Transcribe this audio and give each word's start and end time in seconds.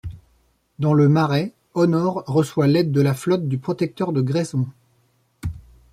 Dans 0.79 0.95
le 0.95 1.07
Marais, 1.07 1.53
Honor 1.75 2.23
reçoit 2.25 2.65
l’aide 2.65 2.91
de 2.91 3.01
la 3.01 3.13
flotte 3.13 3.47
du 3.47 3.59
Protecteur 3.59 4.11
de 4.13 4.21
Grayson. 4.21 4.65